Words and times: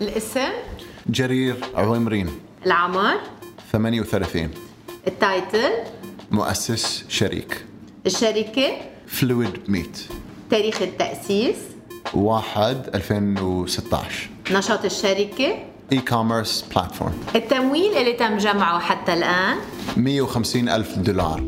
الاسم؟ 0.00 0.48
جرير 1.06 1.56
عويمرين 1.74 2.30
العمر 2.66 3.14
38 3.72 4.50
ال 5.06 5.15
title؟ 5.15 5.70
مؤسس 6.30 7.04
شريك. 7.08 7.64
الشركة؟ 8.06 8.76
فلويد 9.06 9.50
ميت 9.68 10.00
تاريخ 10.50 10.82
التأسيس؟ 10.82 11.56
1 12.14 12.90
2016 12.94 14.28
نشاط 14.50 14.84
الشركة؟ 14.84 15.58
e-commerce 15.92 16.64
platform 16.74 17.12
التمويل 17.34 17.96
اللي 17.96 18.12
تم 18.12 18.36
جمعه 18.36 18.78
حتى 18.78 19.12
الآن؟ 19.14 19.56
150 19.96 20.68
ألف 20.68 20.98
دولار. 20.98 21.42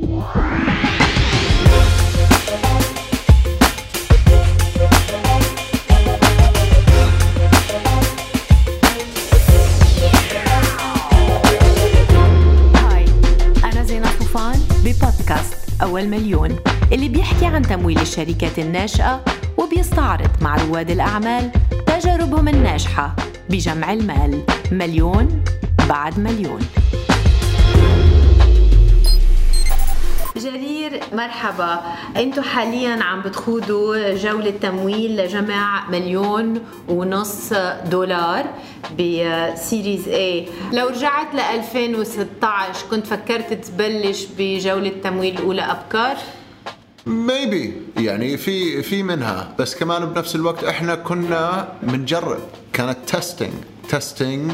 طوفان 15.10 15.20
ببودكاست 15.20 15.82
أول 15.82 16.08
مليون 16.08 16.56
اللي 16.92 17.08
بيحكي 17.08 17.46
عن 17.46 17.62
تمويل 17.62 18.00
الشركات 18.00 18.58
الناشئة 18.58 19.24
وبيستعرض 19.58 20.30
مع 20.40 20.56
رواد 20.56 20.90
الأعمال 20.90 21.50
تجاربهم 21.86 22.48
الناجحة 22.48 23.16
بجمع 23.50 23.92
المال. 23.92 24.42
مليون 24.72 25.44
بعد 25.88 26.18
مليون. 26.18 26.60
جرير 30.40 31.00
مرحبا. 31.12 31.80
أنتم 32.16 32.42
حاليا 32.42 33.02
عم 33.02 33.22
بتخوضوا 33.22 34.14
جولة 34.14 34.50
تمويل 34.50 35.16
لجمع 35.16 35.90
مليون 35.90 36.60
ونص 36.88 37.52
دولار 37.90 38.44
بسيريز 38.98 40.04
A. 40.08 40.48
لو 40.74 40.88
رجعت 40.88 41.34
ل 41.34 41.40
2016 41.40 42.86
كنت 42.90 43.06
فكرت 43.06 43.52
تبلش 43.52 44.26
بجولة 44.38 44.92
تمويل 45.04 45.38
الأولى 45.38 45.62
أبكار؟ 45.62 46.16
maybe 47.06 47.74
يعني 47.96 48.36
في 48.36 48.82
في 48.82 49.02
منها. 49.02 49.54
بس 49.58 49.74
كمان 49.76 50.04
بنفس 50.04 50.36
الوقت 50.36 50.64
إحنا 50.64 50.94
كنا 50.94 51.68
بنجرب 51.82 52.40
كانت 52.72 52.98
testing 53.06 53.52
testing 53.88 54.52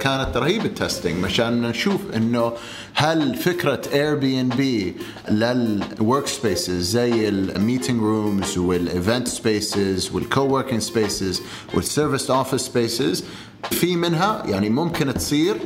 كانت 0.00 0.36
رهيبة 0.36 0.64
ال 0.64 0.71
testing 0.71 1.24
مشان 1.24 1.62
نشوف 1.62 2.00
إنه 2.16 2.52
هل 2.94 3.34
فكرة 3.34 3.80
Airbnb 3.92 4.94
لل 5.30 5.62
work 5.62 6.26
spaces 6.26 6.90
زي 6.90 7.28
ال 7.28 7.37
meeting 7.37 8.00
rooms 8.02 8.58
وال 8.58 8.78
event 8.78 9.28
spaces 9.28 10.10
وال 10.12 10.40
co-working 10.40 10.80
spaces 10.82 11.42
وال 11.74 11.85
serviced 11.85 12.30
office 12.30 12.60
spaces 12.60 13.24
في 13.70 13.96
منها 13.96 14.42
يعني 14.46 14.70
ممكن 14.70 15.14
تصير. 15.14 15.56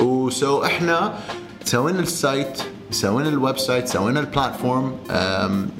و 0.00 0.21
so 0.21 0.64
إحنا 0.64 1.18
سوينا 1.64 2.00
ال 2.00 2.12
site 2.12 2.58
سوينا 2.90 3.28
ال 3.28 3.58
website 3.58 3.88
سوينا 3.88 4.20
ال 4.20 4.28
platform 4.28 4.96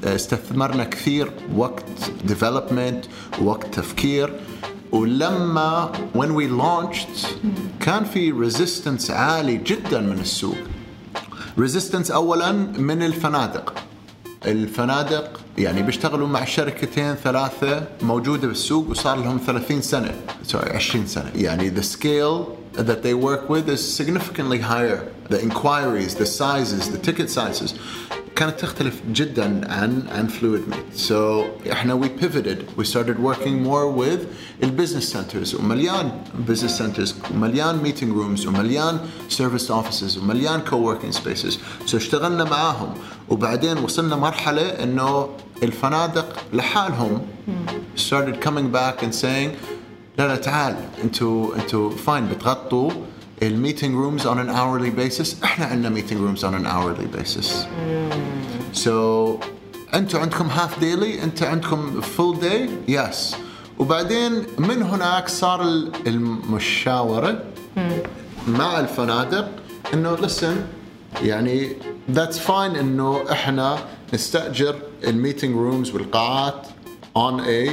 استثمرنا 0.03 0.83
كثير 0.83 1.31
وقت 1.55 1.83
development 2.23 3.05
وقت 3.41 3.75
تفكير. 3.75 4.33
ولما 4.95 5.91
when 6.13 6.33
we 6.35 6.47
launched 6.47 7.27
كان 7.79 8.03
في 8.03 8.31
resistance 8.31 9.11
عالي 9.11 9.57
جدا 9.57 9.99
من 9.99 10.19
السوق. 10.19 10.55
resistance 11.59 12.11
اولا 12.11 12.51
من 12.77 13.03
الفنادق. 13.03 13.73
الفنادق 14.45 15.39
يعني 15.57 15.81
بيشتغلوا 15.81 16.27
مع 16.27 16.45
شركتين 16.45 17.15
ثلاثة 17.15 17.83
موجودة 18.01 18.47
بالسوق 18.47 18.89
وصار 18.89 19.17
لهم 19.17 19.39
30 19.47 19.81
سنة 19.81 20.15
sorry 20.43 20.69
20 20.69 21.07
سنة. 21.07 21.31
يعني 21.35 21.71
the 21.71 21.83
scale 21.83 22.57
that 22.77 23.03
they 23.03 23.13
work 23.13 23.49
with 23.49 23.69
is 23.69 23.95
significantly 23.97 24.59
higher. 24.59 24.99
The 25.29 25.41
inquiries 25.41 26.15
the 26.15 26.25
sizes 26.25 26.89
the 26.91 26.97
ticket 26.97 27.29
sizes. 27.29 27.73
كانت 28.36 28.60
تختلف 28.60 29.00
جدا 29.12 29.72
عن 29.72 30.02
عن 30.08 30.28
fluid 30.28 30.72
meat 30.74 31.08
so 31.10 31.12
احنا 31.72 32.00
we 32.00 32.06
pivoted 32.22 32.80
we 32.80 32.84
started 32.84 33.18
working 33.18 33.64
more 33.66 34.00
with 34.02 34.20
البزنس 34.62 35.16
centers 35.16 35.54
ومليان 35.60 36.12
business 36.48 36.78
centers 36.78 37.12
ومليان 37.34 37.80
meeting 37.84 38.12
rooms 38.14 38.46
ومليان 38.46 39.00
service 39.38 39.70
offices 39.70 40.18
ومليان 40.18 40.62
co-working 40.70 41.12
spaces 41.16 41.54
so 41.90 41.94
اشتغلنا 41.94 42.44
معاهم 42.44 42.94
وبعدين 43.28 43.78
وصلنا 43.78 44.16
مرحلة 44.16 44.62
انه 44.62 45.28
الفنادق 45.62 46.36
لحالهم 46.52 47.20
started 47.96 48.40
coming 48.46 48.74
back 48.76 49.02
and 49.02 49.14
saying 49.22 49.50
لا 50.18 50.28
لا 50.28 50.36
تعال 50.36 50.76
انتوا 51.04 51.54
انتوا 51.56 51.90
فاين 51.90 52.26
بتغطوا 52.28 52.90
الميتنج 53.43 53.95
رومز 53.95 54.27
on 54.27 54.37
an 54.37 54.49
hourly 54.49 54.91
basis. 54.99 55.43
إحنا 55.43 55.65
عندنا 55.65 55.89
meeting 55.89 56.19
rooms 56.21 56.45
on 56.45 56.49
an 56.49 56.65
hourly 56.65 57.17
basis. 57.17 57.47
So 58.85 58.89
أنتوا 59.93 60.19
عندكم 60.19 60.45
half 60.47 60.79
daily 60.79 61.23
أنت 61.23 61.43
عندكم 61.43 62.01
full 62.01 62.39
day 62.39 62.69
yes 62.87 63.35
وبعدين 63.79 64.43
من 64.57 64.81
هناك 64.83 65.29
صار 65.29 65.61
ال- 65.61 65.91
المشاورة 66.07 67.43
مع 68.47 68.79
الفنادق 68.79 69.47
إنه 69.93 70.17
listen 70.17 70.55
يعني 71.23 71.69
that's 72.15 72.37
fine 72.47 72.51
إنه 72.79 73.31
إحنا 73.31 73.77
نستأجر 74.13 74.75
ال 75.03 75.10
meeting 75.10 75.55
rooms 75.55 75.91
والقاعات 75.91 76.67
on 77.17 77.39
a 77.41 77.69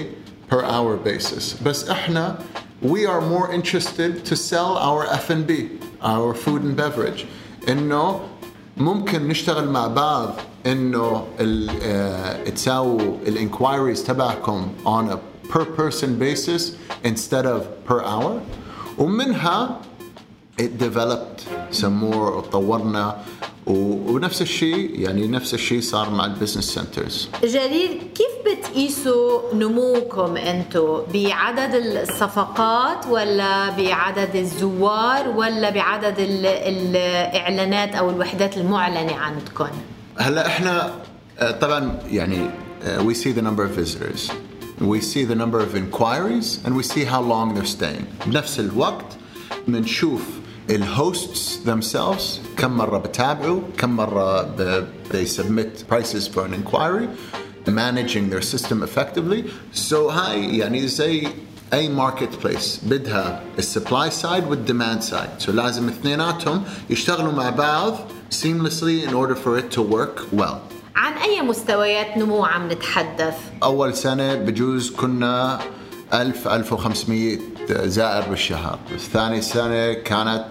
per 0.53 0.61
hour 0.65 1.09
basis. 1.09 1.65
بس 1.65 1.89
إحنا 1.89 2.39
we 2.83 3.07
are 3.07 3.21
more 3.21 3.53
interested 3.53 4.25
to 4.25 4.35
sell 4.37 4.77
our 4.89 5.07
F&B 5.07 5.51
our 6.03 6.35
food 6.35 6.63
and 6.63 6.77
beverage. 6.77 7.27
إنه 7.69 8.21
ممكن 8.77 9.29
نشتغل 9.29 9.69
مع 9.69 9.87
بعض 9.87 10.35
ال- 10.67 11.71
آه، 11.83 12.49
تساووا 12.51 13.17
ال 13.27 13.35
inquiries 13.35 14.05
تبعكم 14.05 14.69
on 14.87 15.11
a 15.13 15.17
per 15.53 15.65
person 15.65 16.19
basis 16.19 16.63
instead 17.05 17.47
of 17.47 17.61
per 17.89 18.03
hour. 18.03 18.41
ومنها 18.99 19.81
it 20.61 20.79
developed 20.79 21.41
some 21.71 22.01
more 22.01 22.37
وطورنا. 22.37 23.25
و- 23.67 24.13
ونفس 24.15 24.43
الشيء 24.43 25.01
يعني 25.01 25.27
نفس 25.29 25.55
الشيء 25.55 25.81
صار 25.81 26.11
مع 26.11 26.27
ال 26.27 26.31
business 26.31 26.65
centers 26.65 27.29
جرير 27.45 28.03
كيف 28.15 28.32
بتقيسوا 28.47 29.55
نموكم 29.55 30.37
أنتم 30.37 31.03
بعدد 31.15 31.75
الصفقات 31.75 33.07
ولا 33.07 33.71
بعدد 33.71 34.37
الزوار 34.37 35.29
ولا 35.29 35.71
بعدد 35.71 36.19
ال- 36.19 36.47
الإعلانات 36.47 37.95
أو 37.95 38.11
الوحدات 38.11 38.57
المعلنة 38.57 39.15
عندكم؟ 39.17 39.67
هلا 40.19 40.47
إحنا 40.47 40.95
آه، 41.39 41.51
طبعا 41.51 41.99
يعني 42.11 42.51
آه، 42.85 42.99
we 42.99 43.15
see 43.15 43.33
the 43.39 43.43
number 43.43 43.63
of 43.65 43.71
visitors. 43.85 44.31
We 44.81 45.01
see 45.01 45.25
the 45.25 45.37
number 45.37 45.61
of 45.67 45.77
inquiries 45.77 46.59
and 46.65 46.73
we 46.81 46.83
see 46.83 47.05
how 47.05 47.21
long 47.21 47.55
they're 47.55 47.75
staying. 47.81 48.05
بنفس 48.27 48.61
الوقت 48.61 49.05
بنشوف 49.69 50.23
ال 50.71 50.86
hosts 50.86 51.61
themselves 51.67 52.59
كم 52.61 52.71
مرة 52.77 52.99
بتابعوا 52.99 53.61
كم 53.79 53.91
مرة 53.97 54.43
ب- 54.43 54.85
they 55.13 55.27
submit 55.27 55.85
prices 55.95 56.27
for 56.35 56.41
an 56.41 56.55
inquiry. 56.55 57.07
Managing 57.67 58.31
their 58.31 58.43
system 58.43 58.83
effectively. 58.83 59.45
So 59.73 59.95
هاي 60.11 60.59
يعني 60.59 60.89
زي 60.89 61.29
اي 61.73 61.89
marketplace 61.89 62.81
بدها 62.83 63.43
ال 63.59 63.66
supply 63.66 64.11
side 64.11 64.45
وال 64.49 64.62
demand 64.62 65.01
side 65.01 65.31
so 65.39 65.53
لازم 65.53 65.89
اثنيناتهم 65.89 66.63
يشتغلوا 66.91 67.33
مع 67.33 67.51
بعض 67.51 67.97
seamlessly 68.31 69.09
in 69.09 69.15
order 69.15 69.35
for 69.35 69.59
it 69.59 69.71
to 69.77 69.83
work 69.83 70.39
well. 70.41 70.57
عن 70.97 71.13
أي 71.13 71.43
مستويات 71.43 72.17
نمو 72.17 72.45
عم 72.45 72.73
نتحدث؟ 72.73 73.35
أول 73.63 73.95
سنة 73.95 74.35
بجوز 74.35 74.91
كنا 74.91 75.61
1000 76.15 76.49
1500 76.49 77.39
زائر 77.71 78.29
بالشهر. 78.31 78.79
ثاني 79.13 79.41
سنة 79.43 79.93
كانت 79.93 80.45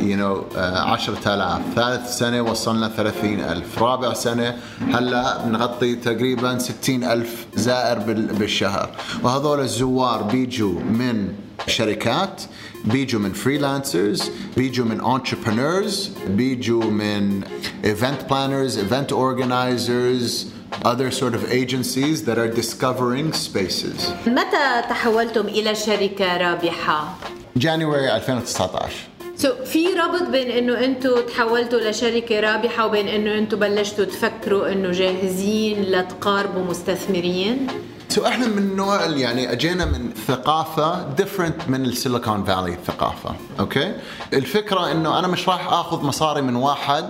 you 0.00 0.02
know, 0.16 0.56
آه، 0.56 0.80
10000 0.92 1.62
ثالث 1.76 2.18
سنة 2.18 2.40
وصلنا 2.42 2.88
30000 2.88 3.78
رابع 3.82 4.12
سنة 4.12 4.56
هلأ 4.92 5.44
بنغطي 5.46 5.94
تقريبا 5.94 6.58
60000 6.58 7.46
زائر 7.54 7.98
بال- 7.98 8.26
بالشهر. 8.34 8.90
وهذول 9.22 9.60
الزوار 9.60 10.22
بيجوا 10.22 10.80
من 10.80 11.32
شركات 11.66 12.42
بيجوا 12.84 13.20
من 13.20 13.32
فريلانسرز 13.32 14.30
بيجوا 14.56 14.86
من 14.86 15.00
entrepreneurs 15.00 15.94
بيجوا 16.28 16.84
من 16.84 17.40
event 17.84 18.30
planners 18.30 18.74
event 18.76 19.12
organizers 19.14 20.46
other 20.84 21.10
sort 21.10 21.34
of 21.34 21.50
agencies 21.50 22.24
that 22.24 22.38
are 22.38 22.48
discovering 22.48 23.32
spaces. 23.32 24.12
متى 24.26 24.82
تحولتم 24.88 25.46
إلى 25.46 25.74
شركة 25.74 26.36
رابحة؟ 26.36 27.18
January 27.58 28.08
2019 28.10 29.16
so 29.36 29.48
so, 29.48 29.64
في 29.64 29.86
ربط 29.94 30.22
بين 30.22 30.50
إنه 30.50 30.84
أنتم 30.84 31.20
تحولتوا 31.20 31.80
لشركه 31.80 32.40
رابحة 32.40 32.86
وبين 32.86 33.08
إنه 33.08 33.38
أنتم 33.38 33.58
بلشتوا 33.58 34.04
تفكروا 34.04 34.72
إنه 34.72 34.90
جاهزين 34.90 35.82
لتقاربوا 35.82 36.64
مستثمرين 36.64 37.66
So 38.08 38.14
so 38.14 38.26
إحنا 38.26 38.46
من 38.46 38.76
نوع 38.76 39.06
يعني 39.06 39.52
أجينا 39.52 39.84
من 39.84 40.10
ثقافة 40.26 41.08
different 41.16 41.68
من 41.68 41.84
ال 41.84 41.91
Silicon 41.91 42.44
Valley 42.44 42.76
ثقافة 42.86 43.34
okay 43.60 43.94
الفكرة 44.32 44.92
إنه 44.92 45.18
أنا 45.18 45.28
مش 45.28 45.48
راح 45.48 45.72
آخذ 45.72 46.04
مصاري 46.04 46.42
من 46.42 46.56
واحد 46.56 47.04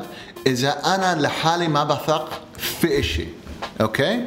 إذا 0.46 0.76
أنا 0.94 1.20
لحالي 1.20 1.68
ما 1.68 1.84
بثق 1.84 2.28
في 2.58 3.02
شيء 3.02 3.28
okay 3.80 4.24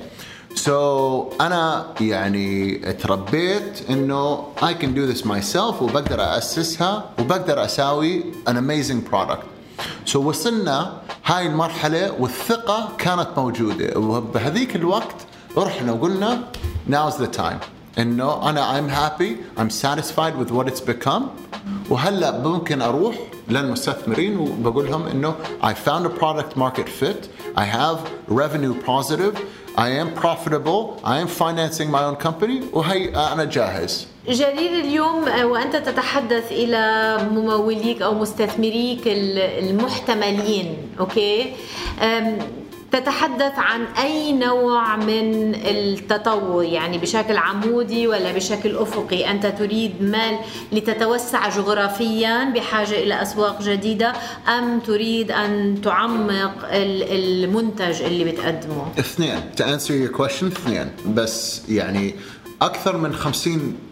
so 0.56 1.30
so, 1.30 1.42
أنا 1.42 1.86
يعني 2.02 2.76
تربيت 2.94 3.90
إنه 3.90 4.46
I 4.62 4.74
can 4.74 4.94
do 4.96 5.14
this 5.14 5.26
myself 5.26 5.82
وبقدر 5.82 6.38
اسسها 6.38 7.10
وبقدر 7.20 7.66
أساوي 7.66 8.24
an 8.48 8.54
amazing 8.54 9.12
product. 9.12 9.46
so 10.06 10.30
وصلنا 10.30 11.02
هاي 11.26 11.48
المرحلة 11.48 12.12
والثقة 12.20 12.90
كانت 12.98 13.28
موجودة. 13.38 14.00
وبهذيك 14.00 14.76
الوقت 14.76 15.16
رحنا 15.58 15.92
وقلنا 15.92 16.44
now's 16.90 17.16
the 17.16 17.38
time. 17.38 17.64
إنه 17.98 18.50
أنا 18.50 18.80
I'm 18.80 18.90
happy 18.90 19.38
I'm 19.58 19.70
satisfied 19.70 20.36
with 20.38 20.52
what 20.52 20.68
it's 20.68 20.82
become. 20.82 21.24
وهلأ 21.90 22.40
ممكن 22.40 22.82
أروح 22.82 23.16
للمستثمرين 23.50 24.38
وبقول 24.38 24.86
لهم 24.86 25.08
إنه 25.08 25.36
I 25.62 25.74
found 25.74 26.06
a 26.06 26.10
product 26.10 26.56
market 26.58 26.90
fit. 26.90 27.30
I 27.56 27.66
have 27.66 27.98
revenue 28.28 28.74
positive. 28.92 29.36
I 29.78 29.90
am 30.02 30.14
profitable. 30.14 31.00
I 31.04 31.16
am 31.24 31.28
financing 31.28 31.90
my 31.92 32.04
own 32.04 32.16
company. 32.16 32.62
وهي 32.74 33.10
أنا 33.34 33.44
جاهز. 33.44 34.08
جرير 34.30 34.80
اليوم 34.80 35.24
وأنت 35.44 35.76
تتحدث 35.76 36.52
إلى 36.52 37.18
مموليك 37.32 38.02
أو 38.02 38.14
مستثمريك 38.14 39.02
المحتملين 39.08 40.78
أوكي؟ 41.00 41.54
تتحدث 42.92 43.54
عن 43.58 43.86
أي 43.86 44.32
نوع 44.32 44.96
من 44.96 45.56
التطور 45.56 46.64
يعني 46.64 46.98
بشكل 46.98 47.38
عمودي 47.38 48.08
ولا 48.08 48.32
بشكل 48.32 48.76
أفقي؟ 48.76 49.32
أنت 49.32 49.46
تريد 49.46 50.02
مال 50.02 50.40
لتتوسع 50.72 51.50
جغرافيا 51.50 52.44
بحاجة 52.56 52.96
إلى 53.04 53.22
أسواق 53.22 53.62
جديدة 53.62 54.14
أم 54.58 54.80
تريد 54.80 55.32
أن 55.32 55.82
تعمق 55.84 56.56
المنتج 56.72 58.02
اللي 58.02 58.24
بتقدمه؟ 58.32 58.86
اثنين 59.00 59.40
to 59.58 59.64
answer 59.64 59.92
your 59.92 60.18
question 60.22 60.44
اثنين. 60.44 60.88
بس 61.16 61.62
يعني 61.70 62.16
أكثر 62.62 62.98
من 62.98 63.14
50% 63.16 63.28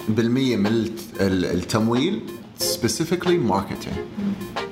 من 0.10 0.90
التمويل 1.22 2.22
specifically 2.60 3.52
marketing. 3.52 3.98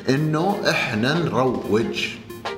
إنه 0.10 0.57
إحنا 0.69 1.13
نروج 1.13 2.07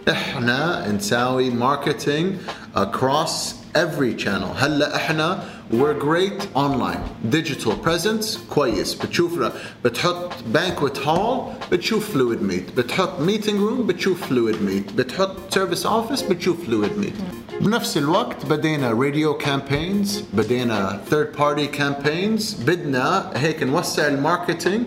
احنا 0.08 0.88
نساوي 0.92 1.50
ماركتينج 1.50 2.34
across 2.76 3.30
every 3.76 4.22
channel 4.24 4.52
هلا 4.56 4.96
احنا 4.96 5.42
we're 5.72 5.98
great 6.02 6.42
online 6.56 7.32
digital 7.34 7.72
presence 7.86 8.38
كويس 8.50 8.94
بتشوف 8.94 9.50
بتحط 9.84 10.30
banquet 10.54 10.96
hall 11.06 11.40
بتشوف 11.72 12.14
fluid 12.16 12.50
meet 12.52 12.76
بتحط 12.76 13.18
meeting 13.26 13.58
room 13.68 13.82
بتشوف 13.86 14.24
fluid 14.32 14.54
meet 14.68 14.92
بتحط 14.96 15.36
service 15.54 15.84
office 15.86 16.24
بتشوف 16.30 16.56
fluid 16.66 17.04
meet 17.04 17.22
بنفس 17.60 17.96
الوقت 17.96 18.46
بدينا 18.46 18.90
radio 18.90 19.42
campaigns 19.44 20.08
بدينا 20.34 21.00
third 21.10 21.38
party 21.38 21.78
campaigns 21.78 22.64
بدنا 22.66 23.30
هيك 23.34 23.62
نوسع 23.62 24.06
الماركتينج 24.08 24.86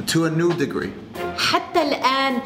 to 0.00 0.14
a 0.16 0.30
new 0.40 0.52
degree 0.62 1.18
حتى 1.38 1.82
الآن 1.82 2.38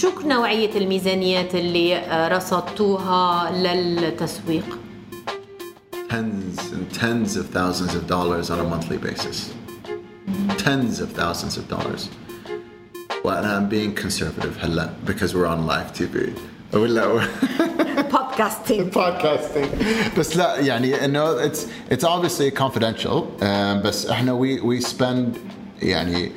شو 0.00 0.10
نوعية 0.24 0.76
الميزانيات 0.76 1.54
اللي 1.54 2.02
رصدتوها 2.32 3.50
للتسويق؟ 3.50 4.78
Tens 6.10 6.58
and 6.76 6.94
tens 7.00 7.36
of 7.36 7.46
thousands 7.58 7.94
of 7.94 8.06
dollars 8.06 8.50
on 8.50 8.58
a 8.60 8.68
monthly 8.74 8.98
basis. 9.08 9.38
Tens 10.58 11.00
of 11.00 11.08
thousands 11.22 11.54
of 11.60 11.64
dollars. 11.76 12.02
Well, 13.24 13.44
I'm 13.44 13.68
being 13.68 13.94
conservative 14.04 14.56
هلا 14.60 14.90
because 15.06 15.34
we're 15.34 15.50
on 15.54 15.66
live 15.66 15.92
TV. 15.98 16.16
ولا 16.74 17.20
podcasting 18.10 18.94
podcasting 18.94 20.18
بس 20.18 20.36
لا 20.36 20.60
يعني 20.60 21.04
انه 21.04 21.48
it's 21.48 21.58
it's 21.90 22.04
obviously 22.04 22.50
confidential 22.50 23.22
um, 23.40 23.44
بس 23.84 24.06
إحنا 24.06 24.40
we 24.40 24.60
we 24.60 24.86
spend 24.86 25.38
يعني 25.82 26.30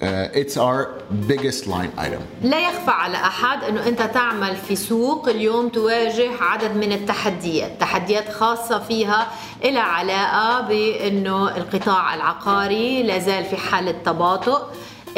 It's 0.00 0.56
our 0.56 0.80
biggest 1.28 1.66
line 1.66 1.92
item. 1.98 2.22
لا 2.42 2.58
يخفى 2.58 2.90
على 2.90 3.16
أحد 3.16 3.64
أنه 3.64 3.88
أنت 3.88 4.02
تعمل 4.02 4.56
في 4.56 4.76
سوق 4.76 5.28
اليوم 5.28 5.68
تواجه 5.68 6.30
عدد 6.40 6.76
من 6.76 6.92
التحديات، 6.92 7.80
تحديات 7.80 8.32
خاصة 8.32 8.78
فيها 8.78 9.28
لها 9.64 9.82
علاقة 9.82 10.60
بأنه 10.60 11.56
القطاع 11.56 12.14
العقاري 12.14 13.02
لا 13.02 13.18
زال 13.18 13.44
في 13.44 13.56
حالة 13.56 13.94
تباطؤ، 14.04 14.62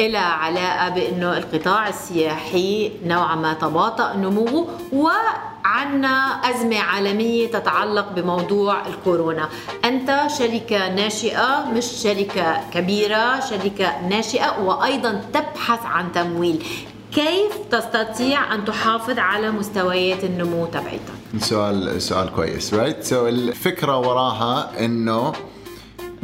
إلى 0.01 0.17
علاقة 0.17 0.89
بأنه 0.89 1.37
القطاع 1.37 1.89
السياحي 1.89 2.91
نوعا 3.05 3.35
ما 3.35 3.53
تباطأ 3.53 4.15
نموه 4.15 4.67
وعنا 4.93 6.15
أزمة 6.49 6.79
عالمية 6.79 7.47
تتعلق 7.47 8.11
بموضوع 8.11 8.87
الكورونا. 8.87 9.49
أنت 9.85 10.21
شركة 10.37 10.95
ناشئة 10.95 11.65
مش 11.75 11.85
شركة 11.85 12.69
كبيرة 12.73 13.39
شركة 13.39 14.07
ناشئة 14.07 14.59
وأيضا 14.59 15.21
تبحث 15.33 15.85
عن 15.85 16.11
تمويل. 16.11 16.65
كيف 17.11 17.57
تستطيع 17.71 18.55
أن 18.55 18.65
تحافظ 18.65 19.19
على 19.19 19.51
مستويات 19.51 20.23
النمو 20.23 20.65
تبعتك؟ 20.65 21.17
سؤال 21.39 22.01
سؤال 22.01 22.29
كويس 22.35 22.73
right 22.73 23.03
so 23.03 23.27
الفكرة 23.27 23.97
وراها 23.97 24.85
إنه 24.85 25.33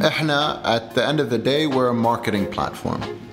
إحنا 0.06 0.62
at 0.76 0.96
the 0.98 1.02
end 1.02 1.20
of 1.20 1.30
the 1.30 1.38
day 1.38 1.66
we're 1.66 1.88
a 1.88 1.94
marketing 1.94 2.46
platform. 2.56 3.27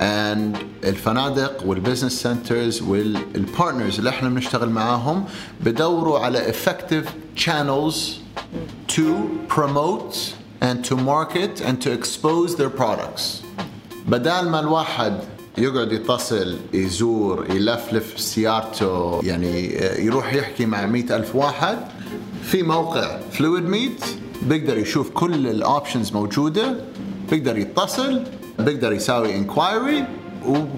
And 0.00 0.56
الفنادق 0.84 1.66
وال 1.66 1.75
business 1.75 2.12
centers 2.22 2.82
وال 2.82 3.05
partners 3.05 3.98
اللي 3.98 4.10
إحنا 4.10 4.28
بنشتغل 4.28 4.70
معاهم 4.70 5.24
بدوروا 5.60 6.18
على 6.18 6.52
effective 6.52 7.06
channels 7.44 7.94
to 8.92 9.02
promote 9.54 10.14
and 10.62 10.84
to 10.88 10.96
market 10.96 11.60
and 11.60 11.80
to 11.84 11.90
expose 11.92 12.56
their 12.56 12.70
products. 12.80 13.42
بدال 14.08 14.48
ما 14.50 14.60
الواحد 14.60 15.18
يقعد 15.58 15.92
يتصل 15.92 16.56
يزور 16.72 17.46
يلفلف 17.50 18.20
سيارته 18.20 19.20
يعني 19.22 19.74
يروح 20.04 20.32
يحكي 20.34 20.66
مع 20.66 20.86
مئة 20.86 21.16
ألف 21.16 21.36
واحد 21.36 21.78
في 22.42 22.62
موقع 22.62 23.18
Floyd 23.32 23.64
meet 23.64 24.04
بيقدر 24.42 24.78
يشوف 24.78 25.10
كل 25.10 25.46
ال 25.46 25.54
options 25.54 26.12
موجودة 26.12 26.76
بيقدر 27.30 27.58
يتصل 27.58 28.22
بيقدر 28.64 28.92
يساوي 28.92 29.36
inquiry 29.36 30.04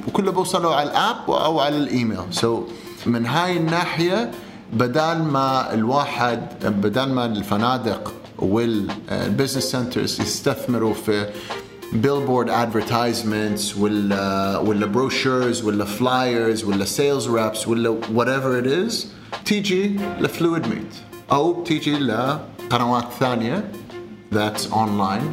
وكله 0.08 0.32
بوصله 0.32 0.74
على 0.74 0.90
ال 0.90 1.00
app 1.00 1.30
أو 1.30 1.60
على 1.60 1.76
الإيميل. 1.76 2.18
so 2.30 3.08
من 3.08 3.26
هاي 3.26 3.56
الناحية 3.56 4.30
بدال 4.72 5.24
ما 5.24 5.74
الواحد 5.74 6.40
بدل 6.64 7.08
ما 7.08 7.24
الفنادق 7.26 8.12
وال 8.38 8.64
business 8.64 9.64
centers 9.64 10.20
يستثمروا 10.20 10.94
في 10.94 11.26
billboard 11.92 12.50
advertisements 12.50 13.76
ولا 13.76 14.58
ولا 14.58 14.86
brochures 14.87 15.62
ولا 15.62 15.84
flyers 15.84 16.64
ولا 16.64 16.84
sales 16.84 17.28
reps 17.28 17.68
ولا 17.68 17.96
whatever 18.16 18.64
it 18.64 18.90
is 18.90 18.94
تيجي 19.44 20.00
لفلويد 20.20 20.66
ميت. 20.66 20.94
أو 21.32 21.62
تيجي 21.64 21.98
لقنوات 21.98 23.04
ثانية 23.20 23.72
that's 24.34 24.66
online 24.72 25.26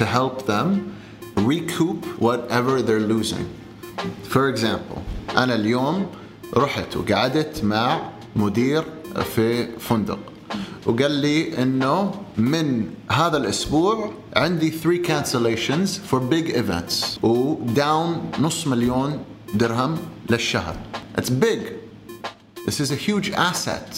to 0.00 0.04
help 0.04 0.46
them 0.46 0.93
recoup 1.36 2.04
whatever 2.20 2.82
they're 2.82 3.08
losing. 3.14 3.46
For 4.28 4.48
example, 4.48 4.98
أنا 5.36 5.54
اليوم 5.54 6.06
رحت 6.56 6.96
وقعدت 6.96 7.64
مع 7.64 8.10
مدير 8.36 8.84
في 9.34 9.78
فندق 9.78 10.18
وقال 10.86 11.10
لي 11.10 11.62
إنه 11.62 12.14
من 12.36 12.90
هذا 13.10 13.36
الأسبوع 13.36 14.12
عندي 14.36 14.70
3 14.70 15.02
cancellations 15.02 15.88
for 16.10 16.20
big 16.20 16.50
events 16.56 17.24
وداون 17.24 18.30
نص 18.40 18.66
مليون 18.66 19.24
درهم 19.54 19.98
للشهر. 20.30 20.76
It's 21.18 21.30
big. 21.30 21.60
This 22.66 22.80
is 22.80 22.90
a 22.90 22.96
huge 22.96 23.30
asset. 23.30 23.96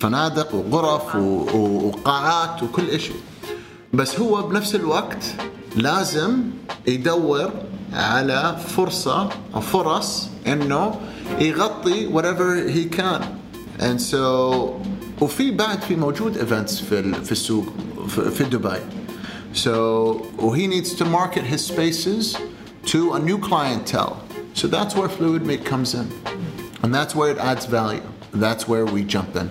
فنادق 0.00 0.54
وغرف 0.54 1.16
وقاعات 1.54 2.62
وكل 2.62 3.00
شيء. 3.00 3.16
بس 3.92 4.20
هو 4.20 4.42
بنفس 4.42 4.74
الوقت 4.74 5.24
لازم 5.75 6.41
يدور 6.87 7.51
على 7.93 8.57
فرصة 8.67 9.29
أو 9.55 9.61
فرص 9.61 10.27
إنه 10.47 10.95
يغطي 11.39 12.09
whatever 12.13 12.69
he 12.69 12.85
can 12.97 13.21
and 13.79 13.99
so 14.01 14.15
وفي 15.21 15.51
بعد 15.51 15.81
في 15.81 15.95
موجود 15.95 16.37
events 16.37 16.83
في 16.83 17.13
في 17.23 17.31
السوق 17.31 17.65
في 18.07 18.43
دبي 18.43 18.79
so 19.53 20.23
he 20.55 20.67
needs 20.67 20.93
to 20.93 21.05
market 21.05 21.43
his 21.43 21.65
spaces 21.65 22.37
to 22.85 23.13
a 23.13 23.19
new 23.19 23.37
clientele 23.37 24.17
so 24.53 24.67
that's 24.67 24.95
where 24.95 25.09
fluid 25.09 25.45
make 25.45 25.63
comes 25.65 25.93
in 25.93 26.07
and 26.83 26.93
that's 26.95 27.13
where 27.15 27.31
it 27.31 27.37
adds 27.37 27.65
value 27.65 28.03
that's 28.33 28.67
where 28.67 28.85
we 28.85 29.03
jump 29.03 29.35
in 29.35 29.49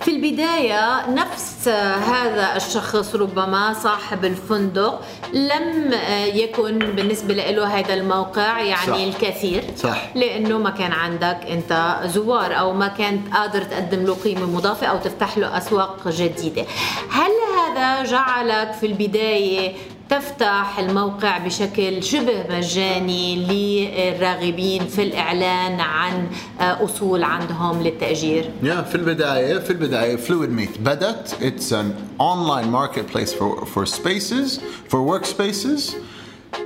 في 0.00 0.10
البداية 0.10 1.10
نفس 1.10 1.68
هذا 2.08 2.56
الشخص 2.56 3.14
ربما 3.14 3.72
صاحب 3.72 4.24
الفندق 4.24 5.00
لم 5.32 5.94
يكن 6.34 6.78
بالنسبة 6.78 7.34
له 7.34 7.78
هذا 7.78 7.94
الموقع 7.94 8.60
يعني 8.60 8.86
صح. 8.86 8.94
الكثير 8.94 9.64
صح. 9.76 10.10
لأنه 10.14 10.58
ما 10.58 10.70
كان 10.70 10.92
عندك 10.92 11.38
أنت 11.50 11.96
زوار 12.04 12.58
أو 12.58 12.72
ما 12.72 12.88
كنت 12.88 13.34
قادر 13.34 13.62
تقدم 13.62 14.04
له 14.04 14.14
قيمة 14.14 14.46
مضافة 14.46 14.86
أو 14.86 14.98
تفتح 14.98 15.38
له 15.38 15.58
أسواق 15.58 16.08
جديدة 16.08 16.64
هل 17.10 17.30
هذا 17.58 18.04
جعلك 18.04 18.72
في 18.72 18.86
البداية 18.86 19.72
تفتح 20.10 20.78
الموقع 20.78 21.38
بشكل 21.38 22.02
شبه 22.02 22.44
مجاني 22.50 23.36
للراغبين 23.36 24.86
في 24.86 25.02
الإعلان 25.02 25.80
عن 25.80 26.26
آه، 26.60 26.84
أصول 26.84 27.22
عندهم 27.24 27.82
للتأجير. 27.82 28.50
Yeah, 28.62 28.66
في 28.66 28.94
البداية 28.94 29.58
في 29.58 29.70
البداية 29.70 30.16
فلويد 30.16 30.50
ميت 30.50 30.78
بدت 30.78 31.36
it's 31.40 31.72
an 31.72 31.94
online 32.18 32.70
marketplace 32.70 33.32
for, 33.32 33.66
for 33.66 33.86
spaces 33.86 34.60
for 34.88 34.98
workspaces. 34.98 35.94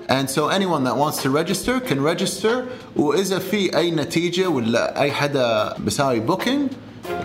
And 0.08 0.28
so 0.30 0.48
anyone 0.48 0.84
that 0.84 0.96
wants 0.96 1.22
to 1.22 1.30
register 1.30 1.80
can 1.80 2.00
register. 2.02 2.64
وإذا 2.96 3.38
في 3.38 3.76
أي 3.76 3.90
نتيجة 3.90 4.48
ولا 4.48 5.00
أي 5.00 5.12
حدا 5.12 5.74
بيساوي 5.78 6.20
booking 6.20 6.68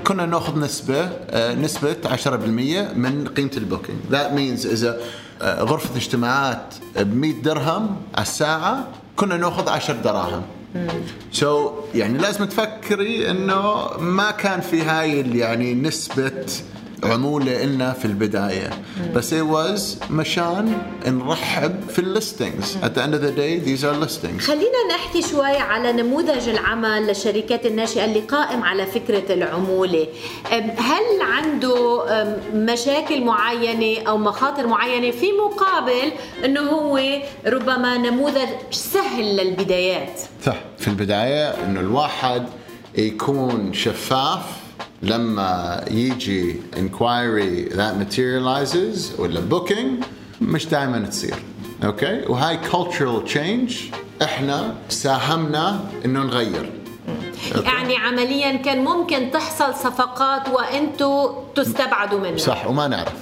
كنا 0.08 0.26
نأخذ 0.26 0.60
نسبة 0.60 1.10
آه، 1.30 1.56
نسبة 1.56 1.96
10% 2.06 2.28
من 2.96 3.28
قيمة 3.38 3.52
ال 3.58 3.62
booking. 3.62 3.98
That 4.12 4.32
means 4.36 4.66
إذا 4.66 5.00
غرفة 5.42 5.96
اجتماعات 5.96 6.74
ب 6.96 7.16
100 7.16 7.34
درهم 7.42 7.96
على 8.16 8.22
الساعة 8.22 8.88
كنا 9.16 9.38
نأخذ 9.38 9.70
10 9.70 9.94
دراهم. 9.94 10.42
so, 11.32 11.72
يعني 11.96 12.18
لازم 12.18 12.46
تفكري 12.46 13.32
إنه 13.32 13.88
ما 14.00 14.32
كان 14.32 14.62
في 14.62 14.82
هاي 14.82 15.38
يعني 15.38 15.74
نسبة 15.74 16.46
عمولة 17.04 17.64
إلنا 17.64 17.94
في 17.94 18.06
البداية. 18.06 18.70
بس 19.16 19.34
it 19.34 19.38
was 19.38 20.12
مشان 20.12 20.78
نرحب 21.08 21.90
في 21.90 22.00
ال 22.00 22.08
listings 22.08 22.78
at 22.84 22.98
the 22.98 23.02
end 23.02 23.14
of 23.14 23.22
the 23.22 23.32
day 23.40 23.60
these 23.68 23.84
are 23.84 24.06
listings. 24.06 24.42
خلينا 24.42 24.88
نحكي 24.96 25.22
شوي 25.22 25.58
على 25.58 25.92
نموذج 25.94 26.50
العمل 26.50 27.08
للشركات 27.08 27.66
الناشئة 27.66 28.06
اللي 28.06 28.20
قائم 28.20 28.64
على 28.64 28.86
فكرة 28.86 29.34
العمولة 29.34 30.08
هل 30.78 31.22
عنده 31.22 32.04
مشاكل 32.54 33.24
معينة 33.24 34.08
أو 34.08 34.18
مخاطر 34.18 34.68
معينة؟ 34.68 35.12
في 35.12 35.26
مقابل 35.46 36.12
أنه 36.46 36.62
هو 36.62 37.00
ربما 37.46 37.98
نموذج 37.98 38.50
سهل 38.72 39.36
للبدايات. 39.38 40.22
صح. 40.46 40.56
في 40.78 40.88
البداية 40.88 41.50
أنه 41.50 41.80
الواحد 41.80 42.46
يكون 42.96 43.74
شفاف 43.74 44.42
لما 45.02 45.84
يجي 45.92 46.56
inquiry 46.76 47.74
that 47.74 47.94
materializes 48.04 49.20
ولا 49.20 49.42
booking 49.52 50.06
مش 50.42 50.66
دائما 50.66 51.00
تصير. 51.00 51.36
أوكي 51.84 52.22
وهاي 52.28 52.60
cultural 52.72 53.30
change 53.30 53.74
إحنا 54.24 54.76
ساهمنا 54.90 55.80
إنه 56.06 56.24
نغير. 56.24 56.72
يعني 57.56 57.98
عمليا 57.98 58.56
كان 58.56 58.84
ممكن 58.84 59.32
تحصل 59.32 59.76
صفقات 59.76 60.50
وأنتم 60.50 61.30
تستبعدوا 61.56 62.20
منها. 62.20 62.38
صح 62.38 62.68
وما 62.68 62.88
نعرف. 62.88 63.14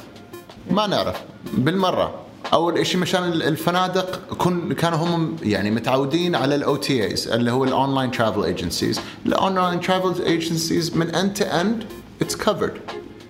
ما 0.71 0.87
نعرف. 0.87 1.21
بالمرة. 1.53 2.26
أول 2.53 2.85
شيء 2.85 3.01
مشان 3.01 3.23
الفنادق 3.23 4.33
كن 4.33 4.73
كانوا 4.73 4.97
هم 4.97 5.35
يعني 5.43 5.71
متعودين 5.71 6.35
على 6.35 6.55
ال 6.55 6.75
OTAs 6.75 7.27
اللي 7.27 7.51
هو 7.51 7.63
ال 7.63 7.70
online 7.70 8.11
travel 8.11 8.43
agencies 8.43 8.99
ال 9.25 9.33
online 9.33 9.79
travel 9.79 10.21
agencies 10.21 10.97
من 10.97 11.15
end 11.15 11.33
to 11.33 11.45
end 11.45 11.83
it's 12.21 12.35
covered 12.35 12.73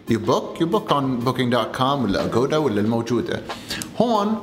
you 0.09 0.19
book 0.19 0.61
you 0.61 0.67
book 0.67 0.91
on 0.91 1.19
Booking.com 1.19 2.03
ولا 2.03 2.25
اجودا 2.25 2.57
ولا 2.57 2.81
الموجودة. 2.81 3.41
هون 4.01 4.35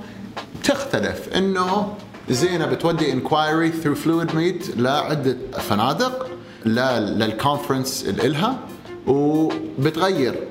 تختلف 0.64 1.28
إنه 1.28 1.94
زينه 2.30 2.66
بتودي 2.66 3.12
inquiry 3.12 3.72
through 3.72 3.94
فلويد 3.94 4.34
ميت 4.34 4.76
لعده 4.76 5.36
فنادق 5.52 6.26
لل 6.66 6.89
conference 6.89 8.04
إلها. 8.08 8.58
وبتغير 9.06 10.48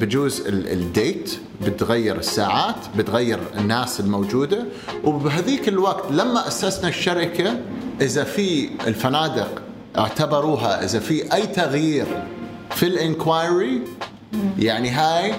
بجوز 0.00 0.42
ال 0.46 0.64
date 0.64 1.38
بتغير 1.66 2.18
الساعات 2.18 2.76
بتغير 2.96 3.38
الناس 3.58 4.00
الموجودة. 4.00 4.64
وبهذيك 5.04 5.68
الوقت 5.68 6.12
لما 6.12 6.48
أسسنا 6.48 6.88
الشركة 6.88 7.60
إذا 8.00 8.24
في 8.24 8.68
الفنادق 8.86 9.62
اعتبروها 9.98 10.84
إذا 10.84 10.98
في 10.98 11.34
أي 11.34 11.46
تغيير 11.46 12.06
في 12.70 12.86
ال 12.86 12.98
inquiry 12.98 13.82
يعني 14.58 14.90
هاي 14.90 15.34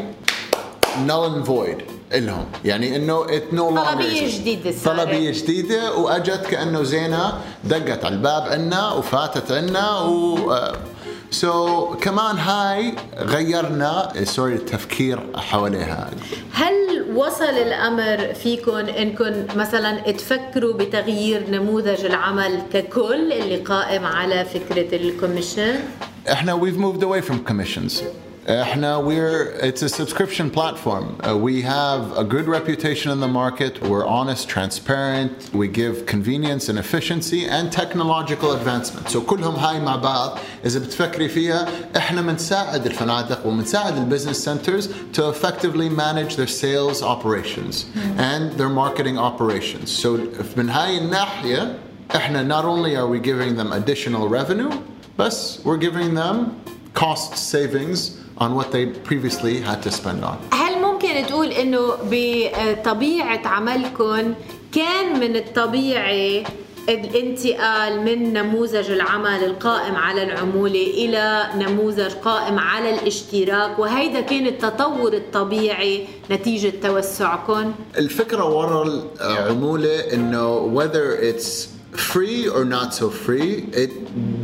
null 1.08 1.30
and 1.44 1.48
void 1.48 1.82
إلهم. 2.14 2.46
يعني 2.66 2.96
إنه 2.96 3.26
it's 3.30 3.54
new 3.54 3.76
طلبية 3.76 4.38
جديدة 4.40 4.74
طلبية 4.86 5.32
جديدة 5.32 5.96
وأجت 5.96 6.46
كأنه 6.50 6.84
زينة 6.84 7.34
دقت 7.64 8.06
على 8.06 8.16
الباب 8.16 8.42
عنا 8.44 8.92
وفاتت 8.92 9.52
عنا 9.52 10.00
و 10.00 11.94
so, 11.94 11.98
كمان 11.98 12.38
هاي 12.38 12.96
غيرنا. 13.18 14.14
sorry 14.24 14.54
التفكير 14.54 15.20
حواليها. 15.36 16.10
هل 16.54 17.06
وصل 17.16 17.44
الأمر 17.44 18.34
فيكم 18.34 18.76
إنكم 18.76 19.46
مثلا 19.56 20.12
تفكروا 20.12 20.74
بتغيير 20.74 21.50
نموذج 21.50 22.06
العمل 22.06 22.62
ككل 22.74 23.34
اللي 23.34 23.58
قائم 23.58 24.06
على 24.06 24.46
فكرة 24.46 24.96
ال 24.96 25.02
commission؟ 25.02 25.76
إحنا 26.32 26.60
we've 26.60 26.78
moved 26.78 27.04
away 27.04 27.22
from 27.22 27.52
commissions. 27.52 28.04
احنا 28.49 29.03
we're 29.03 29.59
it's 29.61 29.83
a 29.83 29.89
subscription 29.89 30.51
platform. 30.51 31.21
Uh, 31.21 31.37
we 31.37 31.63
have 31.63 32.17
a 32.17 32.23
good 32.23 32.47
reputation 32.47 33.11
in 33.11 33.19
the 33.19 33.27
market. 33.27 33.83
We're 33.83 34.07
honest, 34.07 34.49
transparent. 34.49 35.51
We 35.53 35.67
give 35.67 36.07
convenience 36.07 36.69
and 36.69 36.79
efficiency 36.79 37.45
and 37.47 37.73
technological 37.73 38.53
advancement. 38.53 39.09
So 39.11 39.21
كلهم 39.21 39.55
هاي 39.55 39.81
مع 39.81 39.97
بعض 39.97 40.39
إذا 40.65 40.79
بتفكري 40.79 41.29
فيها 41.29 41.69
احنا 41.97 42.23
بنساعد 42.23 42.87
الفنادق 42.87 43.47
وبنساعد 43.47 43.97
البزنس 43.97 44.49
centers 44.49 44.89
to 45.13 45.29
effectively 45.29 45.89
manage 45.89 46.37
their 46.37 46.47
sales 46.47 47.03
operations 47.03 47.87
and 48.17 48.53
their 48.53 48.69
marketing 48.69 49.19
operations. 49.19 49.91
So 49.91 50.19
من 50.57 50.71
هاي 50.71 50.99
الناحية 50.99 51.79
احنا 52.15 52.45
not 52.49 52.65
only 52.65 52.95
are 52.95 53.09
we 53.09 53.19
giving 53.19 53.57
them 53.57 53.73
additional 53.73 54.29
revenue, 54.29 54.71
but 55.17 55.61
we're 55.65 55.79
giving 55.79 56.15
them 56.15 56.61
cost 56.95 57.37
savings 57.37 58.20
on 58.44 58.50
what 58.58 58.68
they 58.76 58.86
previously 59.10 59.56
had 59.62 59.80
to 59.84 59.92
spend 59.92 60.24
on. 60.26 60.38
هل 60.54 60.82
ممكن 60.82 61.28
تقول 61.30 61.48
إنه 61.52 61.98
بطبيعة 62.12 63.48
عملكم 63.48 64.34
كان 64.72 65.20
من 65.20 65.36
الطبيعي 65.36 66.44
الانتقال 66.90 68.02
من 68.02 68.34
نموذج 68.34 68.92
العمل 68.92 69.44
القائم 69.46 69.96
على 69.96 70.24
العمولة 70.24 70.84
إلى 70.88 71.48
نموذج 71.56 72.12
قائم 72.12 72.60
على 72.60 72.94
الاشتراك 73.00 73.80
وهيدا 73.80 74.22
كان 74.22 74.48
التطور 74.48 75.14
الطبيعي 75.14 76.08
نتيجة 76.32 76.74
توسعكم 76.84 77.74
الفكرة 77.98 78.46
وراء 78.46 79.08
العمولة 79.22 80.00
إنه 80.14 80.74
whether 80.76 81.16
it's 81.16 81.68
free 81.94 82.48
or 82.48 82.66
not 82.66 82.94
so 82.94 83.10
free 83.10 83.54
it 83.74 83.92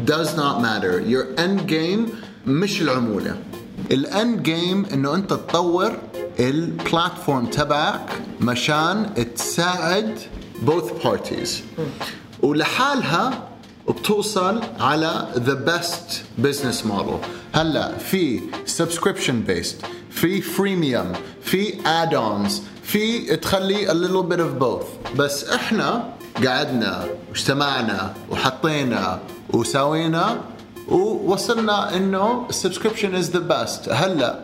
does 0.06 0.36
not 0.38 0.62
matter. 0.62 1.02
Your 1.02 1.26
end 1.38 1.68
game 1.68 2.10
مش 2.48 2.82
العمولة. 2.82 3.38
الاند 3.92 4.44
جيم 4.44 4.86
إنه 4.86 5.16
أنت 5.16 5.30
تطور 5.30 5.92
البلاتفورم 6.40 7.46
تبعك 7.46 8.22
مشان 8.42 9.14
تساعد 9.36 10.20
both 10.66 11.04
parties. 11.04 11.50
ولحالها 12.42 13.48
بتوصل 13.90 14.62
على 14.80 15.28
the 15.36 15.70
best 15.70 16.24
business 16.46 16.86
model. 16.86 17.26
هلأ 17.54 17.98
في 17.98 18.42
subscription 18.78 19.50
based 19.50 19.86
في 20.10 20.42
freemium 20.42 21.18
في 21.42 21.74
add-ons 21.84 22.52
في 22.84 23.36
تخلي 23.36 23.88
a 23.88 23.94
little 23.94 24.24
bit 24.34 24.40
of 24.40 24.64
both. 24.64 25.18
بس 25.18 25.44
إحنا 25.44 26.14
قعدنا 26.46 27.08
واجتمعنا 27.30 28.14
وحطينا 28.30 29.20
وسوينا 29.54 30.42
ووصلنا 30.90 31.96
إنه 31.96 32.46
ال 32.50 32.55
subscription 32.55 33.16
is 33.16 33.30
the 33.32 33.40
best 33.40 33.90
هلا 33.90 34.40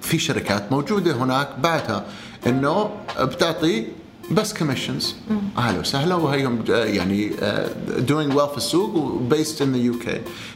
في 0.00 0.18
شركات 0.18 0.72
موجودة 0.72 1.12
هناك 1.12 1.48
بعدها 1.58 2.04
إنه 2.46 2.90
بتعطي 3.20 3.86
بس 4.30 4.54
commissions 4.54 5.14
أهلا 5.58 5.80
وسهلا 5.80 6.14
وهيهم 6.14 6.64
يعني 6.68 7.30
doing 8.08 8.34
well 8.36 8.50
في 8.50 8.56
السوق 8.56 9.20
based 9.30 9.60
in 9.60 9.72
the 9.72 9.94
UK 9.96 10.08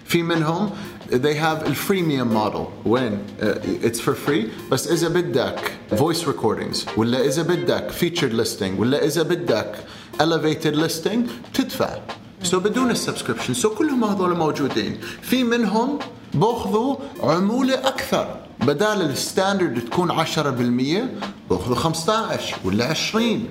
في 0.04 0.22
منهم 0.22 0.70
they 1.10 1.34
have 1.34 1.66
ال 1.66 1.73
freemium 1.73 2.28
model 2.28 2.64
وين؟ 2.86 3.18
it's 3.82 4.00
for 4.00 4.14
free 4.28 4.70
بس 4.70 4.88
إذا 4.88 5.08
بدك 5.08 5.72
voice 5.92 6.24
recordings 6.26 6.98
ولا 6.98 7.24
إذا 7.24 7.42
بدك 7.42 7.90
featured 8.00 8.32
listing 8.32 8.78
ولا 8.78 9.04
إذا 9.04 9.22
بدك 9.22 9.74
elevated 10.20 10.74
listing 10.76 11.18
تدفع. 11.54 11.98
so 12.42 12.60
بدون 12.60 12.90
ال 12.90 12.95
subscription. 12.95 13.54
so 13.54 13.78
كلهم 13.78 14.04
هذول 14.04 14.36
موجودين. 14.36 15.00
في 15.22 15.44
منهم 15.44 15.98
باخذوا 16.34 16.96
عمولة 17.22 17.74
أكثر. 17.74 18.36
بدال 18.60 19.02
ال 19.02 19.11
standard 19.11 19.80
تكون 19.80 20.10
10% 20.12 21.08
باخذوا 21.50 21.76
15 21.76 22.56
ولا 22.64 22.84
20 22.84 23.48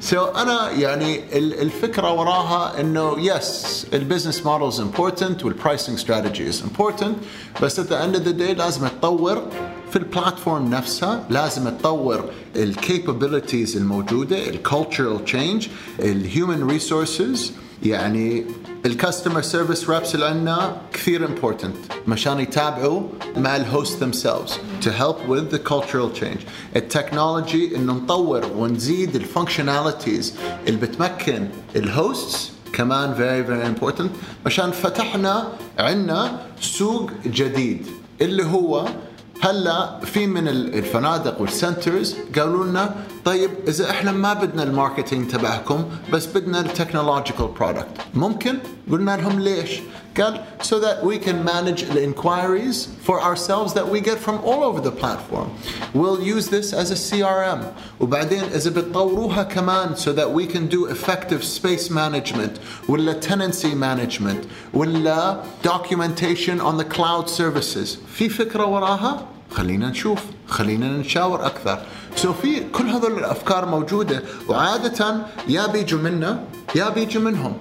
so 0.00 0.36
أنا 0.36 0.70
يعني 0.70 1.20
الفكرة 1.62 2.12
وراها 2.12 2.80
إنه 2.80 3.16
yes 3.18 3.86
ال 3.94 4.00
business 4.00 4.46
model 4.46 4.68
is 4.68 4.80
important 4.80 5.44
وال 5.44 5.56
pricing 5.56 5.98
strategy 5.98 6.48
is 6.48 6.62
important 6.62 7.16
بس 7.62 7.78
at 7.78 7.92
end 7.92 8.16
of 8.16 8.24
the 8.24 8.30
day 8.30 8.54
لازم 8.54 8.88
تطور 8.88 9.42
في 9.90 9.96
ال 9.96 10.04
platform 10.04 10.70
نفسها. 10.70 11.26
لازم 11.30 11.68
تطور 11.68 12.24
ال 12.56 12.65
capabilities 12.65 13.76
الموجودة 13.76 14.48
ال 14.48 14.56
cultural 14.56 15.24
change 15.24 15.68
ال 15.98 16.09
human 16.09 16.66
resources 16.70 17.52
يعني 17.82 18.44
ال 18.86 18.92
customer 18.92 19.42
service 19.42 19.90
reps 19.90 20.14
اللي 20.14 20.26
عندنا 20.26 20.76
كثير 20.92 21.26
important 21.26 21.74
مشان 22.06 22.40
يتابعوا 22.40 23.02
مع 23.36 23.56
ال 23.56 23.64
hosts 23.64 24.04
themselves 24.04 24.50
to 24.84 24.88
help 24.88 25.16
with 25.28 25.54
the 25.54 25.58
cultural 25.70 26.20
change. 26.20 26.40
ال 26.76 26.85
technology 26.85 27.76
إنه 27.76 27.92
نطور 27.92 28.46
ونزيد 28.56 29.16
ال 29.16 29.23
functionalities 29.23 30.34
اللي 30.68 30.80
بتمكن 30.80 31.48
ال 31.76 31.88
hosts 31.88 32.50
كمان 32.72 33.14
very 33.14 33.48
very 33.50 33.80
important. 33.80 34.06
مشان 34.46 34.70
فتحنا 34.70 35.48
عندنا 35.78 36.40
سوق 36.60 37.10
جديد. 37.26 37.86
اللي 38.20 38.44
هو 38.44 38.88
هلا 39.42 40.00
في 40.04 40.26
من 40.26 40.48
الفنادق 40.48 41.40
وال 41.40 41.57
centers 41.57 42.16
قالوا 42.38 42.64
لنا 42.64 42.94
طيب 43.24 43.50
إذا 43.68 43.90
إحنا 43.90 44.12
ما 44.12 44.32
بدنا 44.34 44.62
ال 44.62 44.69
marketing 44.69 45.30
تبعكم 45.30 45.84
بس 46.12 46.26
بدنا 46.26 46.60
التكنولوجيكال 46.60 47.46
برودكت 47.60 47.86
ممكن؟ 48.14 48.58
قلنا 48.90 49.16
لهم 49.16 49.40
ليش؟ 49.40 49.80
قال 50.17 50.43
so 50.61 50.79
that 50.79 51.03
we 51.03 51.17
can 51.17 51.43
manage 51.43 51.83
the 51.83 52.01
inquiries 52.01 52.87
for 53.03 53.21
ourselves 53.21 53.73
that 53.73 53.87
we 53.87 53.99
get 54.01 54.17
from 54.17 54.37
all 54.43 54.63
over 54.63 54.79
the 54.81 54.91
platform 54.91 55.49
we'll 55.93 56.21
use 56.21 56.47
this 56.49 56.73
as 56.73 56.91
a 56.91 56.95
CRM 56.95 57.73
وبعدين 57.99 58.43
اذا 58.43 58.69
بتطوروها 58.69 59.43
كمان 59.43 59.95
so 59.95 60.11
that 60.13 60.31
we 60.31 60.45
can 60.47 60.67
do 60.67 60.85
effective 60.85 61.43
space 61.43 61.89
management 61.89 62.59
ولا 62.89 63.19
tenancy 63.21 63.73
management 63.75 64.47
ولا 64.73 65.43
documentation 65.63 66.59
on 66.59 66.77
the 66.77 66.85
cloud 66.85 67.29
services 67.29 67.97
في 68.15 68.29
فكره 68.29 68.65
وراها 68.65 69.25
خلينا 69.51 69.89
نشوف 69.89 70.19
خلينا 70.47 70.87
نشاور 70.87 71.45
اكثر 71.45 71.81
سو 72.15 72.33
في 72.33 72.63
كل 72.73 72.89
هذول 72.89 73.17
الافكار 73.17 73.65
موجوده 73.65 74.23
وعاده 74.49 75.25
يا 75.47 75.67
بيجوا 75.67 75.99
منا 75.99 76.43
يا 76.75 76.89
بيجوا 76.89 77.21
منهم 77.21 77.53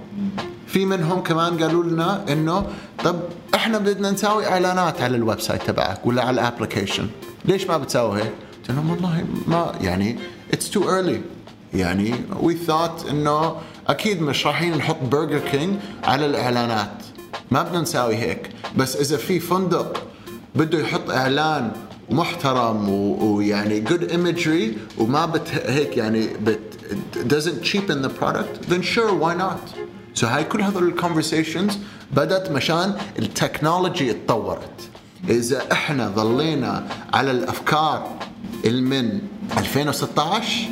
في 0.70 0.86
منهم 0.86 1.24
كمان 1.24 1.64
قالوا 1.64 1.84
لنا 1.84 2.26
إنه 2.32 2.66
طب 3.04 3.20
إحنا 3.56 3.78
بدنا 3.78 4.12
نسوي 4.12 4.48
إعلانات 4.48 5.02
على 5.02 5.16
ال 5.18 5.42
website 5.42 5.64
تبعك 5.64 6.06
ولا 6.06 6.22
على 6.26 6.42
ال 6.42 6.47
application 6.47 7.08
ليش 7.46 7.68
ما 7.68 7.78
بتسوي 7.78 8.18
هيك؟ 8.22 8.34
قلت 8.62 8.70
لهم 8.70 8.90
والله 8.90 9.26
ما 9.48 9.76
يعني 9.82 10.20
it's 10.54 10.70
too 10.70 10.90
early 10.96 11.22
يعني 11.74 12.16
وي 12.42 12.56
ثوت 12.56 13.06
إنه 13.10 13.56
أكيد 13.88 14.22
مش 14.22 14.48
رايحين 14.48 14.78
نحط 14.78 14.98
برجر 15.12 15.40
كينج 15.40 15.76
على 16.04 16.26
الإعلانات. 16.26 16.92
ما 17.52 17.64
بدنا 17.64 17.82
نساوي 17.82 18.16
هيك. 18.16 18.50
بس 18.78 18.96
إذا 18.96 19.18
في 19.18 19.40
فندق 19.40 20.04
بده 20.56 20.80
يحط 20.80 21.10
إعلان 21.10 21.72
محترم 22.10 22.90
ويعني 22.90 23.86
good 23.86 24.12
imagery 24.12 25.00
وما 25.02 25.26
بت 25.26 25.50
هيك 25.66 25.98
يعني 25.98 26.28
but 26.28 26.60
doesn't 27.34 27.66
cheapen 27.66 28.02
the 28.02 28.10
product 28.22 28.70
then 28.70 28.82
sure 28.82 29.14
why 29.14 29.34
not? 29.36 29.89
So 30.16 30.24
هاي 30.24 30.44
كل 30.44 30.62
هذول 30.62 30.88
ال 30.88 30.94
conversations 30.94 31.78
بدت 32.12 32.52
مشان 32.52 32.96
ال 33.20 33.28
technology 33.28 34.12
اتطورت. 34.12 34.90
إذا 35.30 35.72
إحنا 35.72 36.08
ظلينا 36.10 36.88
على 37.14 37.32
الأفكار 37.32 38.10
من 38.84 39.22
2016 39.58 40.70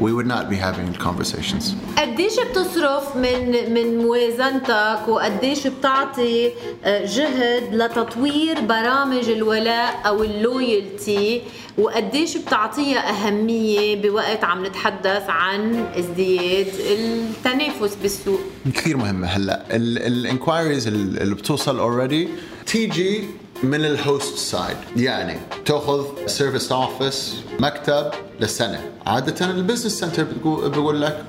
we 0.00 0.12
would 0.16 0.26
not 0.26 0.48
be 0.48 0.56
having 0.56 0.88
conversations. 1.08 1.64
قديش 1.98 2.32
بتصرف 2.50 3.16
من 3.16 3.72
من 3.74 3.98
موازنتك 3.98 5.08
وقديش 5.08 5.66
بتعطي 5.66 6.50
آه، 6.84 7.04
جهد 7.04 7.74
لتطوير 7.74 8.60
برامج 8.60 9.28
الولاء 9.28 10.00
أو 10.06 10.24
ال 10.24 10.37
loyalty؟ 10.37 11.42
وقديش 11.78 12.36
بتعطيها 12.36 13.10
أهمية 13.10 14.02
بوقت 14.02 14.44
عم 14.44 14.66
نتحدث 14.66 15.22
عن 15.28 15.84
ازدياد 15.98 16.66
التنافس 16.90 17.94
بالسوق؟ 18.02 18.40
كثير 18.74 18.96
مهمه 18.96 19.26
هلأ. 19.26 19.62
ال 19.70 19.82
enquiries 19.82 20.86
اللي 20.86 21.34
بتوصل 21.34 21.78
already 21.78 22.28
تيجي 22.66 23.24
من 23.62 23.84
ال 23.84 23.95
host 23.95 24.38
side 24.38 24.76
يعني 24.96 25.38
تأخذ 25.64 26.04
serviced 26.26 26.72
office 26.72 27.34
مكتب 27.58 28.10
لسنه 28.40 28.80
عادة 29.06 29.50
ال 29.50 29.55
business 29.55 29.92
center 29.92 30.24
بيقول 30.44 31.02
لك 31.02 31.24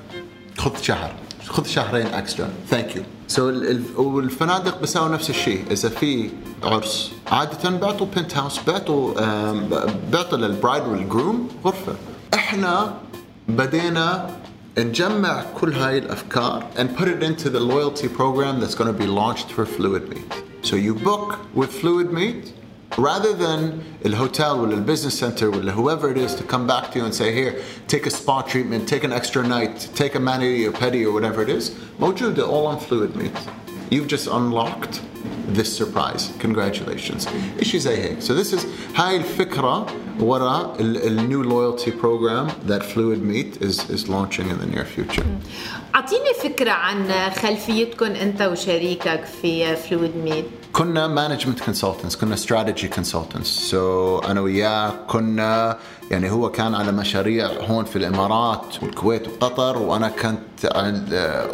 خذ 0.58 0.82
شهر. 0.82 1.14
خذ 1.48 1.66
شهرين 1.66 2.08
extra 2.08 2.50
thank 2.70 2.96
you 2.96 3.04
so 3.28 3.52
والفنادق 3.98 4.80
بيساوي 4.80 5.10
نفس 5.10 5.30
الشيء. 5.30 5.66
إذا 5.72 5.90
في 5.90 6.30
عرس 6.64 7.12
عادة 7.28 7.70
بيعطوا 7.70 8.08
penthouse 8.16 8.60
بيعطوا 8.60 9.14
بيعطوا 10.12 10.38
لل 10.38 10.51
bride 10.51 10.84
وال 10.84 11.03
groom 11.03 11.50
غرفة. 11.66 11.96
إحنا 12.34 12.94
بدينا 13.48 14.30
نجمع 14.78 15.44
كل 15.60 15.74
هاي 15.74 15.98
الأفكار 15.98 16.64
and 16.78 16.98
put 16.98 17.08
it 17.08 17.24
into 17.24 17.50
the 17.50 17.60
loyalty 17.60 18.08
program 18.08 18.60
that's 18.62 18.76
going 18.76 18.94
to 18.94 19.00
be 19.04 19.08
launched 19.08 19.52
for 19.52 19.66
Fluid 19.66 20.10
Meet. 20.10 20.51
So 20.64 20.76
you 20.76 20.94
book 20.94 21.40
with 21.56 21.72
Fluid 21.72 22.14
Meet 22.14 22.54
rather 22.98 23.34
than 23.34 23.84
the 24.02 24.16
hotel 24.16 24.64
or 24.64 24.68
the 24.68 24.82
business 24.82 25.18
center 25.18 25.50
or 25.50 25.60
whoever 25.62 26.12
it 26.12 26.18
is 26.18 26.36
to 26.36 26.44
come 26.44 26.68
back 26.68 26.92
to 26.92 27.00
you 27.00 27.06
and 27.06 27.14
say, 27.14 27.34
here, 27.34 27.62
take 27.88 28.06
a 28.06 28.12
spa 28.12 28.44
treatment, 28.44 28.88
take 28.88 29.04
an 29.04 29.12
extra 29.12 29.46
night, 29.46 29.90
take 29.96 30.14
a 30.14 30.20
mani 30.20 30.66
or 30.66 30.72
pedi 30.72 31.04
or 31.04 31.12
whatever 31.12 31.42
it 31.42 31.50
is. 31.50 31.72
Mojo, 31.98 32.34
they're 32.34 32.46
all 32.46 32.68
on 32.68 32.80
Fluid 32.80 33.16
Meat. 33.16 33.34
You've 33.90 34.08
just 34.08 34.28
unlocked 34.28 35.02
this 35.48 35.76
surprise. 35.76 36.32
Congratulations. 36.40 37.26
Ishi 37.58 37.80
Zayhay. 37.80 38.22
So 38.22 38.34
this 38.34 38.54
is 38.54 38.64
Hayl 38.94 39.24
Fikra 39.24 40.11
وراء 40.22 40.76
new 41.30 41.44
loyalty 41.44 41.92
program 41.92 42.46
that 42.70 42.84
Fluid 42.84 43.22
Meat 43.32 43.62
is 43.62 43.90
is 43.90 44.08
launching 44.10 44.50
in 44.50 44.58
the 44.60 44.66
near 44.66 44.86
future. 44.86 45.26
أعطيني 45.96 46.34
فكرة 46.44 46.72
عن 46.72 47.10
خلفيتكم 47.42 48.06
أنت 48.06 48.42
وشريكك 48.42 49.26
في 49.42 49.76
فلويد 49.76 50.16
ميت. 50.16 50.46
كنا 50.74 51.08
مانجمنت 51.08 51.60
كونسلتنتس 51.60 52.16
كنا 52.16 52.34
استراتيجي 52.34 52.88
كونسلتنتس 52.88 53.48
سو 53.50 54.20
أنا 54.20 54.42
وياه 54.42 54.94
كنا 55.08 55.78
يعني 56.12 56.32
هو 56.32 56.52
كان 56.52 56.76
على 56.76 56.92
مشاريع 56.92 57.48
هون 57.48 57.86
في 57.86 57.96
الإمارات 57.96 58.84
والكويت 58.84 59.28
وقطر 59.28 59.78
وأنا 59.78 60.10
كنت 60.10 60.51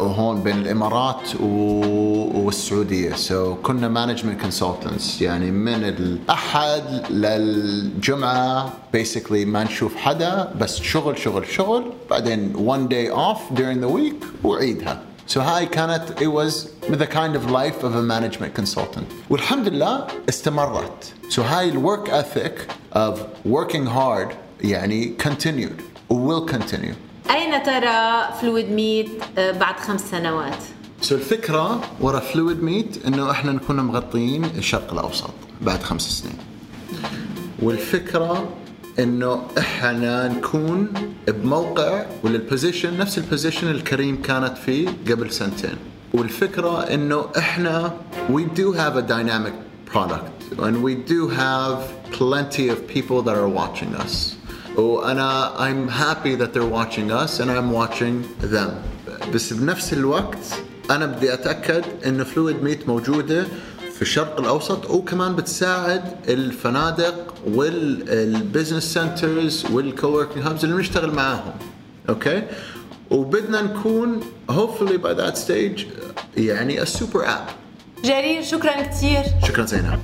هون 0.00 0.42
بين 0.42 0.58
الإمارات 0.58 1.40
والسعودية 1.40 3.14
so 3.14 3.54
so 3.54 3.58
كنا 3.62 3.88
management 3.88 4.40
consultants 4.40 5.22
يعني 5.22 5.50
من 5.50 5.84
الأحد 5.84 7.10
للجمعة 7.10 8.72
basically 8.92 9.44
ما 9.44 9.64
نشوف 9.64 9.96
حدا 9.96 10.52
بس 10.60 10.80
شغل 10.80 11.18
شغل 11.18 11.46
شغل 11.46 11.92
بعدين 12.10 12.52
one 12.56 12.88
day 12.88 13.10
off 13.14 13.54
during 13.54 13.80
the 13.80 13.88
week 13.88 14.44
وعيدها 14.44 15.02
So 15.34 15.40
هاي 15.40 15.66
كانت 15.66 16.20
it 16.20 16.28
was 16.28 16.68
the 16.88 17.06
kind 17.06 17.36
of 17.36 17.50
life 17.50 17.84
of 17.84 17.94
a 17.94 18.02
management 18.02 18.54
consultant. 18.54 19.04
والحمد 19.30 19.68
لله 19.68 20.06
استمرت. 20.28 21.12
So 21.30 21.38
هاي 21.40 21.72
ال 21.72 21.79
work 21.79 22.08
ethic 22.08 22.72
of 22.92 23.18
working 23.44 23.86
hard 23.86 24.34
يعني 24.60 25.14
continued 25.18 25.82
will 26.10 26.46
continue. 26.46 27.07
أين 27.48 27.62
ترى 27.62 28.28
فلويد 28.40 28.70
ميت 28.70 29.08
بعد 29.36 29.80
خمس 29.80 30.10
سنوات؟ 30.10 30.62
so 31.00 31.14
so 31.14 31.18
الفكرة 31.18 31.80
ورا 32.00 32.20
فلويد 32.20 32.62
ميت 32.62 33.06
إنه 33.06 33.30
إحنا 33.30 33.52
نكون 33.52 33.80
مغطيين 33.80 34.44
الشرق 34.44 34.92
الأوسط 34.92 35.30
بعد 35.60 35.82
خمس 35.82 36.02
سنين. 36.02 36.36
والفكرة 37.62 38.48
إنه 38.98 39.42
إحنا 39.58 40.28
نكون 40.28 40.92
بموقع 41.28 42.04
ولا 42.22 42.36
ال 42.36 42.43
position 42.43 42.98
نفس 42.98 43.18
ال 43.18 43.24
position 43.24 43.70
الكريم 43.70 44.22
كانت 44.22 44.58
فيه 44.58 44.88
قبل 45.10 45.30
سنتين 45.30 45.76
والفكرة 46.14 46.80
إنه 46.82 47.26
إحنا 47.38 47.92
we 48.30 48.42
do 48.60 48.72
have 48.72 48.96
a 48.96 49.02
dynamic 49.02 49.54
product 49.92 50.58
and 50.58 50.82
we 50.82 50.94
do 50.94 51.28
have 51.28 51.78
plenty 52.12 52.68
of 52.68 52.86
people 52.88 53.22
that 53.22 53.36
are 53.36 53.48
watching 53.48 53.94
us 53.94 54.37
وأنا 54.78 55.52
I'm 55.58 55.88
happy 55.88 56.34
that 56.36 56.52
they're 56.52 56.72
watching 56.78 57.10
us 57.10 57.40
and 57.40 57.50
I'm 57.50 57.72
watching 57.72 58.24
them. 58.42 58.70
بس 59.34 59.52
بنفس 59.52 59.92
الوقت 59.92 60.38
أنا 60.90 61.06
بدي 61.06 61.34
أتأكد 61.34 61.84
إنه 62.06 62.24
فلويد 62.24 62.62
ميت 62.62 62.88
موجودة 62.88 63.46
في 63.94 64.02
الشرق 64.02 64.40
الأوسط 64.40 64.90
وكمان 64.90 65.36
بتساعد 65.36 66.02
الفنادق 66.28 67.34
وال 67.46 67.74
business 67.74 68.84
centers 68.94 69.66
وال 69.72 69.86
coworking 69.86 70.46
hubs 70.46 70.64
اللي 70.64 70.76
بنشتغل 70.76 71.10
معاهم. 71.10 71.52
okay 72.08 72.42
وبدنا 73.10 73.62
نكون 73.62 74.20
hopefully 74.50 74.98
by 74.98 75.14
that 75.14 75.36
stage 75.36 75.80
يعني 76.36 76.84
a 76.84 76.86
super 76.86 77.24
app. 77.24 77.50
جرير 78.04 78.42
شكرا 78.42 78.82
كثير 78.82 79.22
شكرا 79.48 79.64
زينب. 79.64 80.00